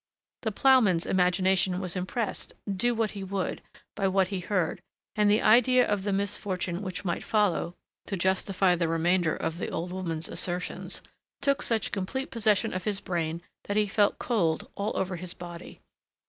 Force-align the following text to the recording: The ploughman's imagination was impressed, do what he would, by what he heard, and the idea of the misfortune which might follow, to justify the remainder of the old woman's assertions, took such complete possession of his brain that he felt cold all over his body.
The 0.41 0.51
ploughman's 0.51 1.05
imagination 1.05 1.79
was 1.79 1.95
impressed, 1.95 2.53
do 2.67 2.95
what 2.95 3.11
he 3.11 3.23
would, 3.23 3.61
by 3.95 4.07
what 4.07 4.29
he 4.29 4.39
heard, 4.39 4.81
and 5.15 5.29
the 5.29 5.43
idea 5.43 5.85
of 5.87 6.01
the 6.01 6.11
misfortune 6.11 6.81
which 6.81 7.05
might 7.05 7.23
follow, 7.23 7.75
to 8.07 8.17
justify 8.17 8.75
the 8.75 8.87
remainder 8.87 9.35
of 9.35 9.59
the 9.59 9.69
old 9.69 9.93
woman's 9.93 10.27
assertions, 10.27 11.01
took 11.39 11.61
such 11.61 11.91
complete 11.91 12.31
possession 12.31 12.73
of 12.73 12.85
his 12.85 12.99
brain 12.99 13.43
that 13.65 13.77
he 13.77 13.85
felt 13.87 14.17
cold 14.17 14.71
all 14.73 14.91
over 14.97 15.17
his 15.17 15.35
body. 15.35 15.77